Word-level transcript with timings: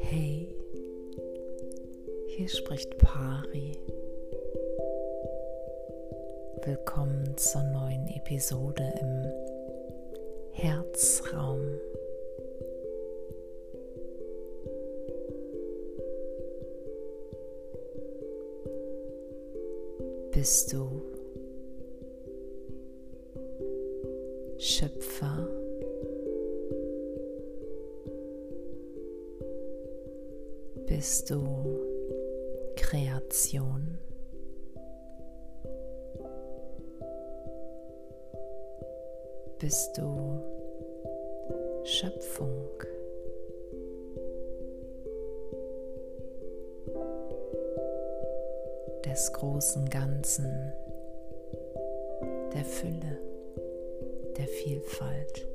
Hey, 0.00 0.48
hier 2.28 2.48
spricht 2.48 2.96
Pari. 2.98 3.76
Willkommen 6.62 7.36
zur 7.36 7.64
neuen 7.64 8.06
Episode 8.14 8.94
im 9.00 9.24
Herzraum. 10.52 11.58
Bist 20.30 20.72
du 20.72 21.13
Schöpfer? 24.66 25.46
Bist 30.86 31.28
du 31.28 31.82
Kreation? 32.74 33.98
Bist 39.58 39.98
du 39.98 40.42
Schöpfung? 41.84 42.64
des 49.04 49.32
großen 49.32 49.88
Ganzen, 49.90 50.72
der 52.52 52.64
Fülle, 52.64 53.33
der 54.36 54.48
Vielfalt. 54.48 55.46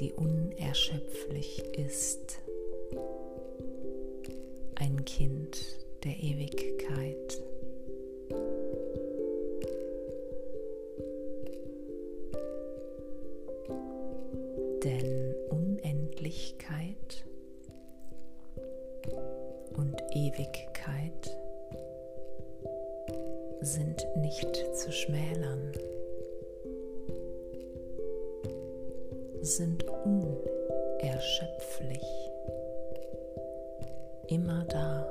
die 0.00 0.12
unerschöpflich 0.12 1.62
ist, 1.76 2.38
ein 4.76 5.04
Kind 5.04 5.58
der 6.04 6.12
Ewigkeit. 6.12 7.42
Denn 14.84 15.34
Unendlichkeit 15.50 17.24
und 19.76 19.96
Ewigkeit 20.14 21.37
sind 23.60 24.06
nicht 24.16 24.56
zu 24.74 24.92
schmälern. 24.92 25.72
sind 29.48 29.84
unerschöpflich, 30.04 32.04
immer 34.28 34.64
da. 34.64 35.10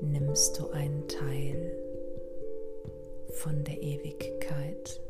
Nimmst 0.00 0.58
du 0.58 0.70
einen 0.70 1.06
Teil 1.08 1.76
von 3.32 3.62
der 3.64 3.82
Ewigkeit 3.82 5.02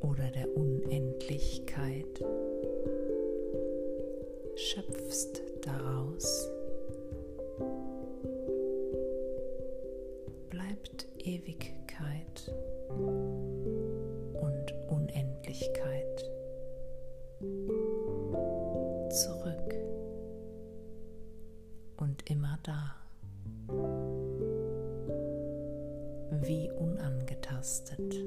oder 0.00 0.30
der 0.34 0.56
Unendlichkeit, 0.56 2.24
schöpfst 4.68 5.42
daraus 5.62 6.50
Ewigkeit 11.24 12.52
und 14.40 14.74
Unendlichkeit 14.88 16.30
zurück 19.10 19.74
und 21.98 22.30
immer 22.30 22.58
da, 22.62 22.96
wie 26.42 26.70
unangetastet. 26.72 28.19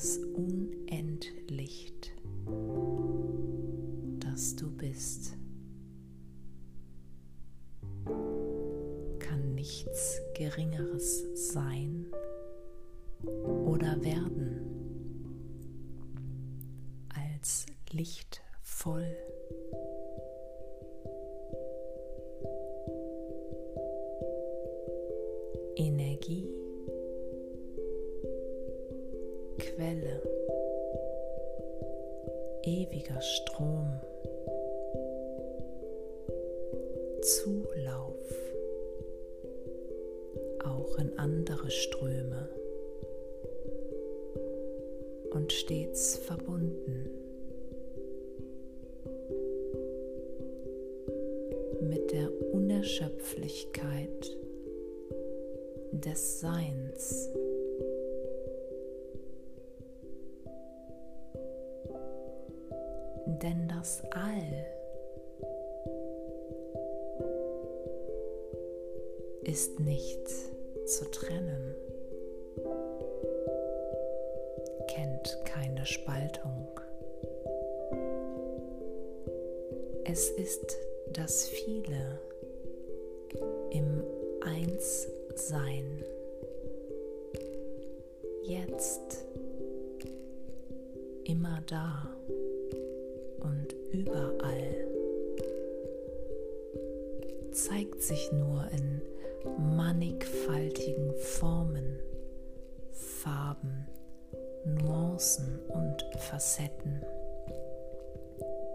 Das 0.00 0.16
Unendlicht 0.34 2.14
was 4.40 4.56
du 4.56 4.70
bist. 4.70 5.36
Kann 9.18 9.54
nichts 9.54 10.22
Geringeres 10.32 11.52
sein 11.52 12.06
oder 13.66 14.02
werden 14.02 14.62
als 17.14 17.66
lichtvoll. 17.90 19.04
Energie, 25.76 26.48
Quelle, 29.80 30.20
ewiger 32.64 33.18
Strom. 33.22 33.88
Zulauf 37.22 38.18
auch 40.66 40.98
in 40.98 41.18
andere 41.18 41.70
Ströme 41.70 42.50
und 45.30 45.50
stets 45.50 46.18
verbunden 46.18 47.08
mit 51.80 52.12
der 52.12 52.30
Unerschöpflichkeit 52.52 54.36
des 55.92 56.40
Seins. 56.40 57.30
Denn 63.42 63.68
das 63.68 64.02
All 64.10 64.66
ist 69.42 69.80
nicht 69.80 70.28
zu 70.84 71.10
trennen, 71.10 71.74
kennt 74.88 75.38
keine 75.46 75.86
Spaltung. 75.86 76.68
Es 80.04 80.28
ist 80.30 80.76
das 81.12 81.46
Viele 81.46 82.20
im 83.70 84.02
Einssein, 84.42 86.04
jetzt, 88.42 89.24
immer 91.24 91.62
da 91.66 92.14
überall 93.92 94.90
zeigt 97.52 98.02
sich 98.02 98.30
nur 98.32 98.64
in 98.72 99.02
mannigfaltigen 99.76 101.12
Formen, 101.16 101.98
Farben, 102.92 103.88
Nuancen 104.64 105.58
und 105.68 106.04
Facetten, 106.18 107.02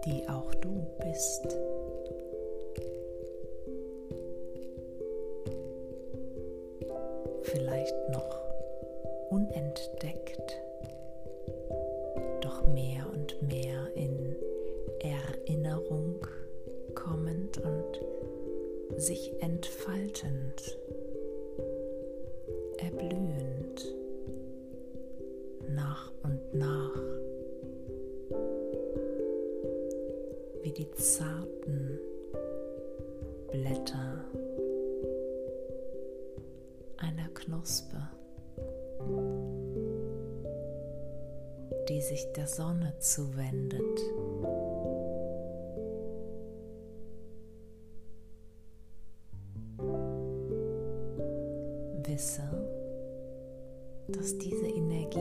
die 0.04 0.28
auch 0.28 0.54
du 0.56 0.86
bist. 1.00 1.56
Vielleicht 7.42 7.94
noch 8.10 8.35
formend 17.26 17.58
und 17.58 19.00
sich 19.00 19.32
entfaltend, 19.40 20.78
erblühend 22.78 23.94
nach 25.68 26.12
und 26.22 26.54
nach, 26.54 26.94
wie 30.62 30.72
die 30.72 30.90
zarten 30.92 31.98
Blätter 33.50 34.24
einer 36.98 37.28
Knospe, 37.34 37.96
die 41.88 42.00
sich 42.00 42.32
der 42.36 42.46
Sonne 42.46 42.94
zuwendet. 42.98 44.00
Wisse, 52.16 52.48
dass 54.08 54.38
diese 54.38 54.66
Energie 54.68 55.20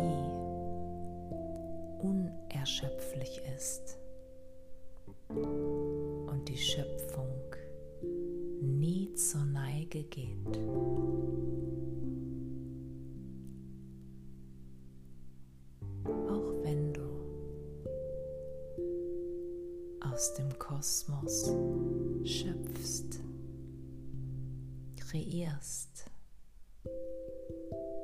unerschöpflich 2.00 3.42
ist 3.54 3.98
und 5.28 6.46
die 6.48 6.58
Schöpfung 6.58 7.34
nie 8.62 9.14
zur 9.14 9.44
Neige 9.44 10.04
geht. 10.04 10.58
Auch 16.06 16.54
wenn 16.64 16.94
du 16.94 17.10
aus 20.00 20.34
dem 20.36 20.58
Kosmos 20.58 21.52
schöpfst, 22.24 23.20
kreierst, 24.96 26.15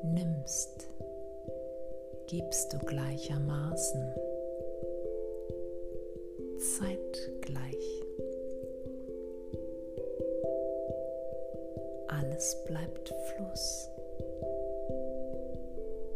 nimmst, 0.04 0.88
gibst 2.28 2.74
du 2.74 2.80
gleichermaßen 2.80 4.14
zeitgleich. 6.80 8.04
Alles 12.08 12.58
bleibt 12.66 13.10
Fluss, 13.10 13.90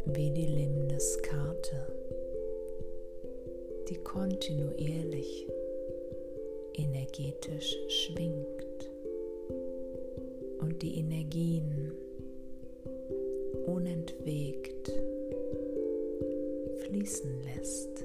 wie 0.06 0.30
die 0.30 0.46
Limniskarte, 0.46 1.86
die 3.88 3.96
kontinuierlich 3.96 5.48
energetisch 6.74 7.76
schwingt 7.88 8.90
und 10.60 10.82
die 10.82 10.98
Energien 10.98 11.92
unentwegt 13.66 14.90
fließen 16.86 17.42
lässt. 17.42 18.04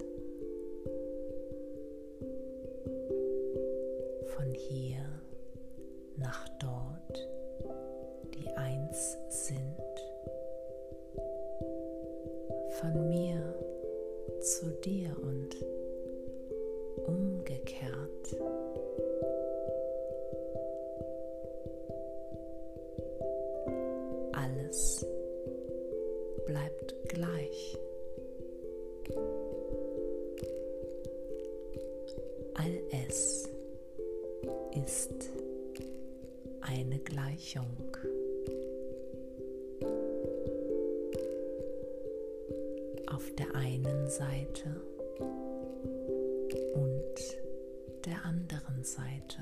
Von 4.36 4.54
hier 4.54 5.06
nach 6.18 6.48
dort, 6.60 7.28
die 8.34 8.50
eins 8.50 9.18
sind. 9.30 9.62
Von 12.80 13.10
mir 13.10 13.56
zu 14.42 14.66
dir 14.84 15.16
und 15.22 15.56
umgekehrt. 15.56 15.81
All 32.56 32.82
es 32.92 33.50
ist 34.76 35.30
eine 36.62 37.00
Gleichung. 37.00 37.66
Auf 43.08 43.34
der 43.36 43.54
einen 43.56 44.10
Seite 44.10 44.82
und 46.74 48.06
der 48.06 48.26
anderen 48.26 48.84
Seite. 48.84 49.42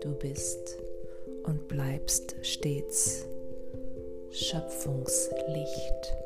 Du 0.00 0.14
bist 0.18 0.78
und 1.44 1.68
bleibst 1.68 2.34
stets 2.42 3.26
Schöpfungslicht. 4.32 6.16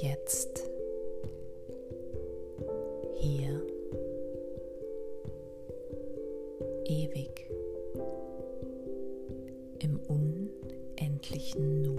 Jetzt, 0.00 0.70
hier, 3.16 3.60
ewig, 6.84 7.50
im 9.80 9.98
unendlichen 10.06 11.82
Nu. 11.82 11.93